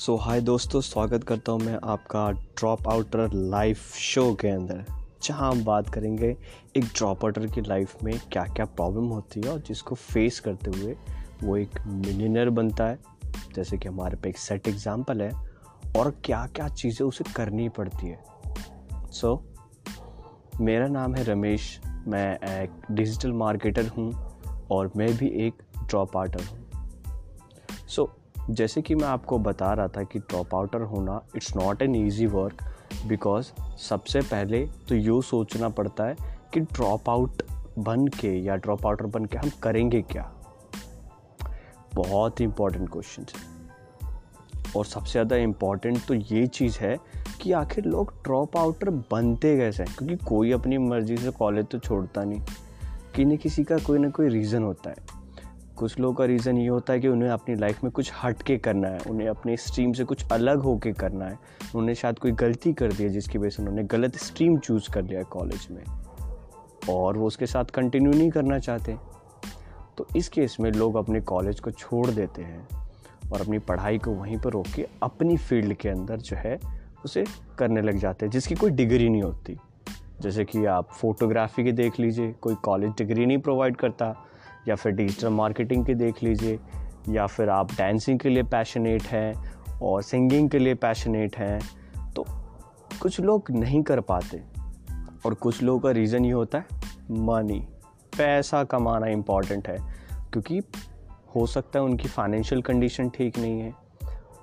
सो 0.00 0.14
हाय 0.16 0.40
दोस्तों 0.40 0.80
स्वागत 0.80 1.24
करता 1.24 1.52
हूँ 1.52 1.60
मैं 1.60 1.78
आपका 1.84 2.30
ड्रॉप 2.30 2.88
आउटर 2.88 3.32
लाइफ 3.32 3.94
शो 3.94 4.22
के 4.34 4.48
अंदर 4.48 4.84
जहाँ 5.22 5.50
हम 5.50 5.64
बात 5.64 5.88
करेंगे 5.88 6.28
एक 6.76 6.84
ड्रॉप 6.84 7.24
आउटर 7.24 7.46
की 7.46 7.60
लाइफ 7.60 8.02
में 8.04 8.12
क्या 8.32 8.44
क्या 8.44 8.64
प्रॉब्लम 8.64 9.06
होती 9.06 9.40
है 9.40 9.48
और 9.48 9.58
जिसको 9.58 9.94
फेस 9.94 10.40
करते 10.40 10.70
हुए 10.70 10.96
वो 11.42 11.56
एक 11.56 11.78
मिलीनियर 11.86 12.50
बनता 12.50 12.86
है। 12.86 12.98
जैसे 13.54 13.78
कि 13.78 13.88
हमारे 13.88 14.16
पे 14.16 14.28
एक 14.28 14.38
सेट 14.38 14.68
एग्ज़ाम्पल 14.68 15.22
है 15.22 15.30
और 15.96 16.10
क्या 16.24 16.46
क्या 16.46 16.68
चीज़ें 16.68 17.06
उसे 17.06 17.24
करनी 17.36 17.68
पड़ती 17.68 18.06
है। 18.06 18.18
सो 19.12 19.34
so, 19.34 20.60
मेरा 20.60 20.86
नाम 20.88 21.14
है 21.14 21.24
रमेश 21.24 21.80
मैं 22.06 22.32
एक 22.62 22.80
डिजिटल 22.90 23.32
मार्केटर 23.32 23.88
हूँ 23.88 24.12
और 24.70 24.90
मैं 24.96 25.16
भी 25.16 25.28
एक 25.46 25.62
ड्रॉप 25.88 26.16
आउटर 26.16 26.44
हूँ। 26.44 26.58
सो 27.88 28.02
so, 28.02 28.19
जैसे 28.50 28.82
कि 28.82 28.94
मैं 28.94 29.08
आपको 29.08 29.38
बता 29.38 29.72
रहा 29.72 29.88
था 29.88 30.02
कि 30.02 30.18
ड्रॉप 30.18 30.54
आउटर 30.54 30.80
होना 30.80 31.22
it's 31.36 31.56
not 31.56 31.82
an 31.82 31.94
easy 31.94 32.26
work 32.26 32.64
because 33.06 33.46
सबसे 33.78 34.20
पहले 34.20 34.66
तो 34.66 34.94
यूँ 34.94 35.22
सोचना 35.22 35.68
पड़ता 35.68 36.04
है 36.04 36.16
कि 36.54 36.60
ड्रॉप 36.60 37.10
आउट 37.10 37.42
बन 37.78 38.06
के 38.06 38.38
या 38.38 38.56
ड्रॉप 38.56 38.86
आउटर 38.86 39.06
बन 39.06 39.24
के 39.24 39.38
हम 39.38 39.50
करेंगे 39.62 40.02
क्या? 40.02 40.32
बहुत 41.94 42.40
इंपॉर्टेंट 42.40 42.88
क्वेश्चन 42.88 43.22
है। 43.22 43.60
और 44.76 44.84
सबसे 44.84 45.12
ज़्यादा 45.12 45.36
इंपॉर्टेंट 45.36 46.06
तो 46.06 46.14
ये 46.14 46.46
चीज़ 46.46 46.78
है 46.78 46.98
कि 47.40 47.52
आखिर 47.52 47.84
लोग 47.84 48.14
ड्रॉप 48.24 48.56
आउटर 48.56 48.90
बनते 48.90 49.56
कैसे 49.56 49.82
हैं? 49.82 49.94
क्योंकि 49.98 50.16
कोई 50.16 50.52
अपनी 50.52 50.78
मर्ज़ी 50.78 51.16
से 51.16 51.30
कॉलेज 51.30 51.66
तो 51.66 51.78
छोड़ता 51.78 52.24
नहीं। 52.24 52.40
कि 53.14 53.24
न 53.24 53.36
किसी 53.36 53.64
का 53.64 53.78
कोई 53.78 53.98
ना 53.98 54.10
कोई 54.10 54.28
रीज़न 54.28 54.62
होता 54.62 54.90
है। 54.90 55.19
कुछ 55.80 55.98
लोगों 55.98 56.14
का 56.14 56.24
रीज़न 56.24 56.58
ये 56.58 56.68
होता 56.68 56.92
है 56.92 57.00
कि 57.00 57.08
उन्हें 57.08 57.30
अपनी 57.30 57.54
लाइफ 57.54 57.84
में 57.84 57.92
कुछ 57.92 58.12
हट 58.24 58.42
के 58.42 58.58
करना 58.58 58.88
है, 58.88 58.98
उन्हें 58.98 59.28
अपने 59.28 59.56
स्ट्रीम 59.56 59.92
से 59.92 60.04
कुछ 60.04 60.32
अलग 60.32 60.58
होके 60.58 60.92
करना 60.92 61.24
है। 61.24 61.32
उन्होंने 61.32 61.94
शायद 61.94 62.18
कोई 62.18 62.32
गलती 62.32 62.72
कर 62.72 62.92
दी 62.92 63.02
है, 63.02 63.08
जिसकी 63.08 63.38
वजह 63.38 63.48
से 63.48 63.62
उन्होंने 63.62 63.84
गलत 63.84 64.16
स्ट्रीम 64.16 64.58
चूज़ 64.58 64.90
कर 64.90 65.02
लिया 65.02 65.18
है 65.18 65.24
कॉलेज 65.24 65.68
में। 65.70 65.82
और 66.90 67.18
वो 67.18 67.26
उसके 67.26 67.46
साथ 67.46 67.64
कंटिन्यू 67.64 68.12
नहीं 68.12 68.30
करना 68.30 68.58
चाहते। 68.58 68.96
तो 69.98 70.06
इस 70.16 70.28
केस 70.28 70.56
में 70.60 70.72
लोग 70.72 70.96
अपने 70.96 71.20
कॉलेज 71.20 71.60
को 71.60 71.70
छोड़ 71.70 72.06
देते 72.06 72.42
हैं 72.42 72.68
और 73.32 73.40
अपनी 73.40 73.58
पढ़ाई 73.58 73.98
को 73.98 74.10
वहीं 74.10 74.38
पर 74.38 74.50
रोक 74.50 74.66
के 74.76 74.86
अपनी 75.02 75.36
फ़ील्ड 75.36 75.74
के 75.74 75.88
अंदर 75.88 76.16
जो 76.16 76.36
है, 76.36 76.58
उसे 77.04 77.24
करने 77.58 77.82
लग 77.82 77.96
जाते 77.96 78.26
हैं, 78.26 78.30
जिसकी 78.30 78.54
कोई 78.54 78.70
डिग्री 78.70 79.08
नहीं 79.08 79.22
होती। 79.22 79.58
जैसे 80.20 80.44
कि 80.44 80.64
आप 80.64 80.88
फोटोग्राफी 80.92 81.64
के 81.64 81.72
देख 81.72 82.00
लीजिए, 82.00 82.32
कोई 82.32 82.54
कॉलेज 82.54 82.90
डिग्री 82.90 83.26
नहीं 83.26 83.38
प्रोवाइड 83.38 83.76
करता। 83.76 84.26
या 84.68 84.74
फिर 84.74 84.92
डिजिटल 84.92 85.28
मार्केटिंग 85.28 85.84
के 85.86 85.94
देख 85.94 86.22
लीजिए, 86.22 86.58
या 87.08 87.26
फिर 87.26 87.48
आप 87.48 87.72
डांसिंग 87.72 88.18
के 88.20 88.28
लिए 88.28 88.42
पैशनेट 88.42 89.02
हैं 89.02 89.34
और 89.82 90.02
सिंगिंग 90.02 90.50
के 90.50 90.58
लिए 90.58 90.74
पैशनेट 90.74 91.36
हैं 91.36 91.60
तो 92.12 92.24
कुछ 93.02 93.20
लोग 93.20 93.50
नहीं 93.50 93.82
कर 93.82 94.00
पाते। 94.00 94.42
और 95.26 95.34
कुछ 95.34 95.62
लोगों 95.62 95.80
का 95.80 95.90
रीज़न 95.90 96.24
ये 96.24 96.32
होता 96.32 96.58
है 96.58 96.78
मनी 97.20 97.60
पैसा 98.18 98.62
कमाना 98.64 99.06
इंपॉर्टेंट 99.06 99.68
है, 99.68 99.76
क्योंकि 100.32 100.60
हो 101.34 101.46
सकता 101.46 101.78
है 101.78 101.84
उनकी 101.84 102.08
फाइनेंशियल 102.08 102.62
कंडीशन 102.62 103.08
ठीक 103.08 103.38
नहीं 103.38 103.60
है। 103.60 103.72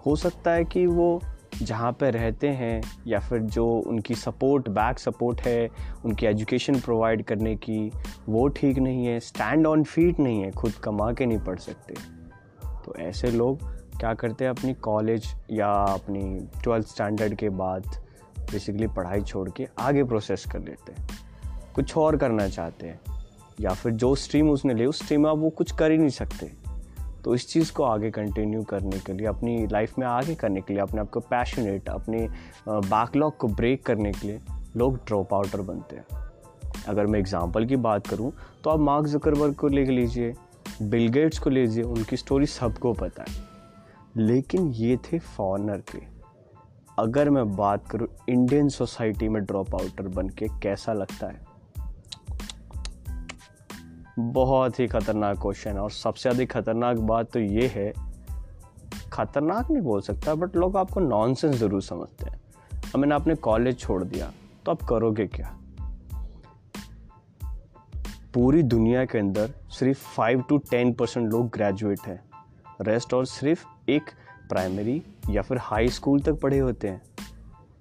हो 0.06 0.16
सकता 0.16 0.52
है 0.52 0.66
कि 0.66 0.86
वो 0.88 1.22
जहाँ 1.62 1.92
पे 1.92 2.10
रहते 2.12 2.50
हैं 2.50 2.82
या 3.08 3.20
फिर 3.20 3.40
जो 3.40 3.68
उनकी 3.68 4.16
सपोर्ट 4.16 4.70
बैक 4.70 5.00
सपोर्ट 5.00 5.42
है, 5.42 5.70
उनकी 6.06 6.26
एजुकेशन 6.26 6.80
प्रोवाइड 6.80 7.24
करने 7.24 7.56
की, 7.56 7.92
वो 8.30 8.48
ठीक 8.48 8.78
नहीं 8.78 9.06
है 9.06 9.20
स्टैंड 9.20 9.68
ऑन 9.68 9.84
फीट 9.84 10.20
नहीं 10.20 10.42
है, 10.42 10.52
खुद 10.52 10.72
कमा 10.72 11.12
के 11.14 11.26
नहीं 11.26 11.40
पढ़ 11.40 11.60
सकते। 11.60 11.94
तो 12.86 12.96
ऐसे 13.00 13.32
लोग 13.32 13.64
क्या 14.00 14.14
करते 14.14 14.44
हैं, 14.44 14.52
अपनी 14.52 14.74
कॉलेज 14.74 15.36
या 15.52 15.72
अपनी 15.72 16.48
ट्वेल्थ 16.64 16.88
स्टैंडर्ड 16.88 17.36
के 17.36 17.50
बाद 17.50 17.84
बेसिकली 18.52 18.88
पढ़ाई 18.88 19.22
छोड़ 19.22 19.50
के 19.50 19.68
आगे 19.80 20.04
प्रोसेस 20.04 20.46
कर 20.46 20.60
लेते 20.60 20.92
हैं। 20.92 21.08
कुछ 21.76 21.98
और 21.98 22.18
करना 22.18 22.48
चाहते 22.48 22.88
हैं, 22.88 23.00
या 23.60 23.70
फिर 23.70 23.92
जो 23.92 24.16
स्ट्रीम 24.16 24.50
उसने 24.50 24.74
ली, 24.74 24.86
उस 24.86 25.04
स्ट्रीम 25.04 25.24
में 25.24 25.30
आप 25.30 25.38
वो 25.38 25.50
कुछ 25.50 25.72
कर 25.72 25.92
ही 25.92 25.98
नहीं 25.98 26.10
सकते। 26.10 26.67
तो 27.28 27.34
इस 27.36 27.48
चीज़ 27.50 27.72
को 27.74 27.84
आगे 27.84 28.10
कंटिन्यू 28.12 28.62
करने 28.64 29.00
के 29.00 29.14
लिए, 29.14 29.26
अपनी 29.28 29.66
लाइफ 29.68 29.98
में 30.00 30.06
आगे 30.08 30.36
करने 30.36 30.62
के 30.62 30.74
लिए, 30.74 30.82
अपने 30.82 31.02
आप 31.02 31.10
को 31.12 31.20
पैशनेट 31.22 31.90
अपने 31.90 32.20
बैकलॉग 32.68 33.36
को 33.38 33.48
ब्रेक 33.50 33.86
करने 33.86 34.12
के 34.12 34.28
लिए 34.28 34.40
लोग 34.78 34.96
ड्रॉप 35.08 35.34
आउटर 35.34 35.62
बनते 35.62 35.96
हैं। 35.96 36.06
अगर 36.88 37.06
मैं 37.06 37.20
एग्ज़ाम्पल 37.20 37.66
की 37.66 37.76
बात 37.78 38.08
करूँ 38.08 38.32
तो 38.64 38.70
आप 38.70 38.80
मार्क 38.80 39.08
जकरबर्ग 39.08 39.56
को 39.56 39.68
ले 39.68 39.84
लीजिए 39.86 40.34
बिल 40.82 41.08
गेट्स 41.08 41.40
को 41.40 41.50
लीजिए, 41.50 41.84
उनकी 41.84 42.18
स्टोरी 42.18 42.46
सबको 42.46 42.94
पता 42.94 43.26
है। 43.30 43.46
लेकिन 44.18 44.72
ये 44.74 44.98
थे 45.04 45.20
फॉरनर 45.20 45.84
के। 45.92 46.02
अगर 47.00 47.30
मैं 47.30 47.46
बात 47.56 47.88
करूँ 47.88 48.08
इंडियन 48.30 48.70
सोसाइटी 48.70 49.30
में 49.30 49.44
ड्रॉप 49.44 49.76
आउटर 49.76 50.08
बन 50.10 50.30
के 50.30 50.48
कैसा 50.64 50.94
लगता 50.94 51.28
है? 51.28 51.47
बहुत 54.18 54.80
ही 54.80 54.88
ख़तरनाक 54.88 55.38
क्वेश्चन 55.42 55.72
है 55.72 55.80
और 55.80 55.92
सबसे 55.92 56.30
ज़्यादा 56.30 56.46
खतरनाक 56.52 56.98
बात 57.00 57.32
तो 57.32 57.40
ये 57.40 57.68
है, 57.68 57.92
ख़तरनाक 59.14 59.70
नहीं 59.72 59.82
बोल 59.84 60.02
सकता 60.02 60.36
बट 60.36 60.56
लोग 60.56 60.78
आपको 60.78 61.00
नॉनसेंस 61.00 61.56
ज़रूर 61.56 61.82
समझते 61.82 62.30
हैं। 62.30 62.40
अब 62.86 63.00
मैंने 63.00 63.16
आपने 63.16 63.36
कॉलेज 63.38 63.80
छोड़ 63.80 64.04
दिया 64.04 64.32
तो 64.66 64.72
आप 64.72 64.82
करोगे 64.82 65.26
क्या? 65.28 65.54
पूरी 68.34 68.64
दुनिया 68.64 69.06
के 69.06 69.18
अंदर 69.18 69.54
सिर्फ़ 69.72 70.00
फाइव 70.08 70.42
टू 70.50 70.58
टेन 70.72 70.94
परसेंट 70.94 71.32
लोग 71.32 71.50
ग्रेजुएट 71.50 72.08
हैं। 72.08 72.20
रेस्ट 72.82 73.14
और 73.14 73.26
सिर्फ़ 73.26 73.66
एक 73.90 74.10
प्राइमरी 74.50 75.02
या 75.30 75.42
फिर 75.42 75.58
हाई 75.62 75.90
स्कूल 75.90 76.20
तक 76.22 76.40
पढ़े 76.42 76.60
होते 76.60 76.88
हैं। 76.88 77.02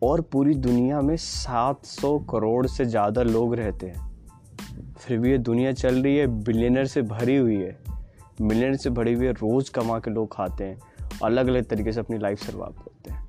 और 0.02 0.20
पूरी 0.22 0.54
दुनिया 0.56 1.00
में 1.00 1.16
700 1.16 2.18
करोड़ 2.30 2.66
से 2.66 2.84
ज़्यादा 2.84 3.22
लोग 3.22 3.54
रहते 3.54 3.86
हैं। 3.86 4.05
फिर 4.98 5.18
भी 5.18 5.30
ये 5.30 5.38
दुनिया 5.38 5.72
चल 5.72 6.02
रही 6.02 6.16
है 6.16 6.26
बिलियनर 6.26 6.84
से 6.84 7.02
भरी 7.02 7.36
हुई 7.36 7.56
है। 7.56 7.78
मिलियनर 8.40 8.76
से 8.76 8.90
भरी 8.90 9.14
हुई 9.14 9.26
है, 9.26 9.32
रोज़ 9.32 9.70
कमा 9.70 9.98
के 9.98 10.10
लोग 10.10 10.36
खाते 10.36 10.64
हैं 10.64 10.80
अलग 11.24 11.46
अलग 11.46 11.64
तरीके 11.64 11.92
से 11.92 12.00
अपनी 12.00 12.18
लाइफ 12.18 12.38
सर्वाइव 12.38 12.72
करते 12.72 13.10
हैं। 13.10 13.28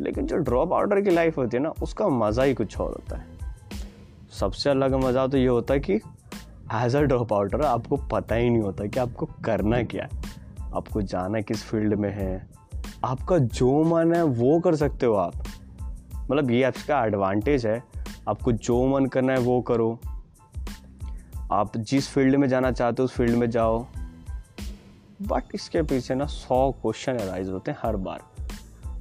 लेकिन 0.00 0.26
जो 0.26 0.36
ड्रॉप 0.36 0.72
आउटर 0.72 1.00
की 1.00 1.10
लाइफ 1.10 1.38
होती 1.38 1.56
है 1.56 1.62
ना, 1.62 1.68
उसका 1.82 2.08
मज़ा 2.08 2.42
ही 2.42 2.54
कुछ 2.54 2.80
और 2.80 2.90
होता 2.90 3.16
है। 3.16 3.26
सबसे 4.30 4.70
अलग 4.70 4.94
मज़ा 4.94 5.26
तो 5.26 5.38
ये 5.38 5.46
होता 5.46 5.74
है 5.74 5.80
कि 5.80 5.94
एज 6.74 6.96
अ 6.96 7.00
ड्रॉप 7.00 7.32
आउटर 7.32 7.60
आपको 7.60 7.96
पता 7.96 8.34
ही 8.34 8.50
नहीं 8.50 8.62
होता 8.62 8.86
कि 8.86 9.00
आपको 9.00 9.26
करना 9.44 9.82
क्या 9.82 10.08
है। 10.12 10.22
आपको 10.74 11.02
जाना 11.02 11.40
किस 11.40 11.64
फ़ील्ड 11.64 11.94
में 11.94 12.12
है। 12.12 12.48
आपका 13.04 13.38
जो 13.38 13.84
मन 13.84 14.14
है, 14.14 14.22
वो 14.22 14.60
कर 14.60 14.74
सकते 14.74 15.06
हो 15.06 15.14
आप। 15.14 15.34
मतलब 16.30 16.50
ये 16.50 16.62
आपका 16.62 17.04
एडवांटेज 17.04 17.66
है। 17.66 17.82
आपको 18.28 18.52
जो 18.52 18.86
मन 18.86 19.06
करना 19.06 19.32
है, 19.32 19.38
वो 19.38 19.60
करो। 19.60 20.00
आप 21.52 21.76
जिस 21.76 22.08
फ़ील्ड 22.08 22.36
में 22.36 22.48
जाना 22.48 22.72
चाहते 22.72 23.02
हो, 23.02 23.04
उस 23.04 23.12
फ़ील्ड 23.12 23.34
में 23.34 23.50
जाओ। 23.50 23.86
बट 25.22 25.42
इसके 25.54 25.82
पीछे 25.82 26.14
ना 26.14 26.26
सौ 26.26 26.72
क्वेश्चन 26.72 27.14
अराइज 27.14 27.48
होते 27.48 27.70
हैं 27.70 27.78
हर 27.82 27.96
बार। 27.96 28.20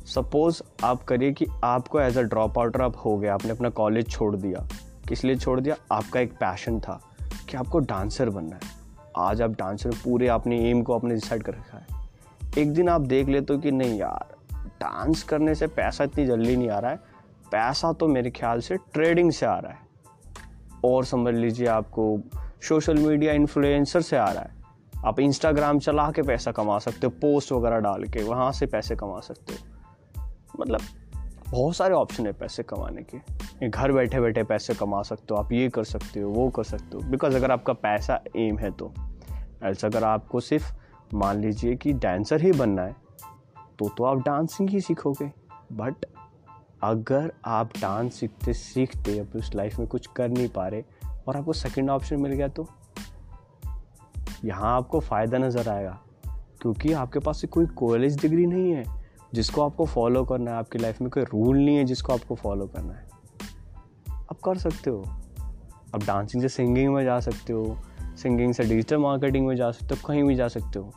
सपोज़ 0.06 0.62
आप 0.84 1.04
करिए 1.04 1.32
कि 1.32 1.46
आपको 1.64 2.02
एज 2.02 2.18
अ 2.18 2.22
ड्रॉप 2.22 2.60
आउटर 2.60 2.82
आप 2.82 2.96
हो 3.06 3.18
गया 3.18 3.34
आपने 3.34 3.52
अपना 3.52 3.70
कॉलेज 3.70 4.10
छोड़ 4.10 4.36
दिया। 4.36 4.68
किस 5.10 5.24
लिए 5.24 5.36
छोड़ 5.36 5.60
दिया? 5.60 5.76
आपका 5.92 6.20
एक 6.20 6.34
पैशन 6.34 6.80
था 6.80 7.02
कि 7.50 7.58
आपको 7.58 7.80
डांसर 7.80 8.30
बनना 8.30 8.56
है। 8.56 8.62
आज 9.18 9.42
आप 9.42 9.50
डांसर 9.50 9.90
पूरे 9.90 10.28
अपने 10.28 10.70
एम 10.70 10.82
को 10.82 10.96
आपने 10.96 11.14
डिसाइड 11.14 11.44
कर 11.44 11.54
रखा 11.54 11.78
है। 11.78 11.86
एक 12.58 12.74
दिन 12.74 12.90
आप 12.90 13.02
देख 13.02 13.28
लेते 13.28 13.54
हो 13.54 13.60
कि 13.60 13.72
नहीं 13.72 14.00
यार 14.00 14.36
डांस 14.54 15.24
करने 15.24 15.56
से 15.56 15.68
पैसा 15.68 16.04
इतनी 16.04 16.26
जल्दी 16.26 16.56
नहीं 16.56 16.70
आ 16.70 16.80
रहा 16.80 16.92
है। 16.92 16.98
पैसा 17.52 17.94
तो 17.94 18.08
मेरे 18.08 18.32
ख्याल 18.32 18.60
से 18.60 18.78
ट्रेडिंग 18.78 19.32
से 19.32 19.46
आ 19.46 19.60
रहा 19.60 19.72
है। 19.72 19.93
और 20.86 21.06
समझ 21.06 21.34
लीजिए 21.36 21.68
आपको 21.68 22.20
सोशल 22.62 22.98
मीडिया 22.98 23.34
इन्फ्लुएंसर 23.34 24.02
से 24.02 24.18
आ 24.18 24.32
रहा 24.32 24.44
है। 24.44 24.64
आप 25.06 25.20
इंस्टाग्राम 25.20 25.80
चला 25.80 26.12
के 26.12 26.22
पैसा 26.22 26.52
कमा 26.52 26.80
सकते 26.80 27.08
हो 27.08 27.10
पोस्ट 27.10 27.52
वगैरह 27.52 27.80
डाल 27.80 28.04
के 28.04 28.24
वहाँ 28.24 28.52
से 28.52 28.66
पैसे 28.66 28.96
कमा 28.96 29.20
सकते 29.20 29.54
हो। 29.54 29.60
मतलब 30.60 30.80
बहुत 31.50 31.76
सारे 31.76 31.94
ऑप्शन 31.94 32.26
है 32.26 32.34
पैसे 32.34 32.64
कमाने 32.64 33.02
के। 33.04 33.70
घर 33.70 33.92
बैठे 33.92 34.20
बैठे 34.20 34.44
पैसे 34.44 34.74
कमा 34.74 35.02
सकते 35.02 35.28
हो, 35.32 35.36
आप 35.36 35.52
ये 35.52 35.70
कर 35.70 35.84
सकते 35.84 36.20
हो, 36.20 36.30
वो 36.30 36.50
कर 36.50 36.64
सकते 36.64 36.98
हो। 36.98 37.00
बिकॉज़ 37.02 37.36
अगर 37.36 37.52
आपका 37.52 37.74
पैसा 37.74 38.22
एम 38.38 38.58
है 38.58 38.72
तो। 38.72 38.94
ऐसा 39.64 39.88
अगर 39.88 40.04
आपको 40.04 40.40
सिर्फ़ 40.40 40.74
मान 41.14 41.42
लीजिए 41.42 41.76
कि 41.76 41.94
डांसर 41.94 42.42
ही 42.42 42.52
बनना 42.52 42.84
है 42.84 42.96
तो 43.80 43.90
तो 43.90 44.04
आप 44.04 44.18
डांसिंग 44.18 44.70
ही 44.70 44.82
सीखोगे। 44.82 45.32
बट 45.72 46.06
अगर 46.84 47.32
आप 47.46 47.78
डांस 47.78 48.14
सीखते 48.14 48.54
सीखते 48.54 49.18
अपनी 49.20 49.42
उस 49.42 49.54
लाइफ 49.56 49.78
में 49.80 49.88
कुछ 49.88 50.08
कर 50.16 50.30
नहीं 50.30 50.48
पा 50.50 50.68
रहे 50.68 50.84
और 51.28 51.38
आपको 51.38 51.54
सेकंड 51.54 51.90
ऑप्शन 51.90 52.22
मिल 52.22 52.32
गया 52.32 52.48
तो 52.50 52.68
यहाँ 54.46 54.76
आपको 54.78 55.00
फ़ायदा 55.00 55.38
नज़र 55.38 55.70
आएगा, 55.70 56.00
क्योंकि 56.62 56.92
आपके 56.94 57.20
पास 57.20 57.42
से 57.42 57.48
कोई 57.48 57.66
कॉलेज 57.76 58.20
डिग्री 58.22 58.46
नहीं 58.46 58.72
है, 58.72 58.84
जिसको 59.34 59.62
आपको 59.62 59.86
फॉलो 59.86 60.24
करना 60.26 60.52
है। 60.52 60.58
आपकी 60.58 60.80
लाइफ 60.80 61.02
में 61.02 61.10
कोई 61.10 61.24
रूल 61.24 61.58
नहीं 61.58 61.76
है 61.78 61.84
जिसको 61.86 62.14
आपको 62.14 62.36
फॉलो 62.36 62.68
करना 62.68 62.94
है। 62.94 63.08
आप 64.08 64.40
कर 64.46 64.58
सकते 64.58 64.90
हो। 64.90 65.02
आप 65.96 66.04
डांसिंग 66.04 66.42
से 66.44 66.50
सिंगिंग 66.50 66.94
में 66.94 67.04
जा 67.06 67.20
सकते 67.22 67.54
हो 67.54 67.78
सिंगिंग 68.18 68.54
से 68.54 68.64
डिजिटल 68.64 68.98
मार्केटिंग 68.98 69.48
में 69.48 69.56
जा 69.56 69.72
सकते 69.72 69.96
हो, 69.96 70.08
कहीं 70.08 70.24
भी 70.24 70.36
जा 70.36 70.48
सकते 70.50 70.80
हो। 70.80 70.94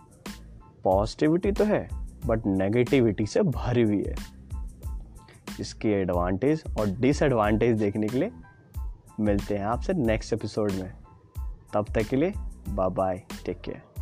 पॉजिटिविटी 0.84 1.52
तो 1.52 1.64
है 1.64 1.88
बट 2.26 2.46
नेगेटिविटी 2.48 3.26
से 3.26 3.42
भरी 3.44 3.82
हुई 3.82 4.02
है। 4.02 4.14
इसकी 5.60 5.88
एडवांटेज 5.88 6.64
और 6.80 6.86
डिसएडवांटेज 6.86 7.78
देखने 7.78 8.08
के 8.08 8.18
लिए 8.18 8.32
मिलते 9.20 9.56
हैं 9.56 9.64
आपसे 9.64 9.92
नेक्स्ट 9.92 10.32
एपिसोड 10.32 10.72
में। 10.72 10.92
तब 11.74 11.86
तक 11.94 12.02
के 12.02 12.16
लिए 12.16 12.32
बाय 12.68 12.90
बाय 12.90 13.22
टेक 13.44 13.60
केयर 13.60 13.95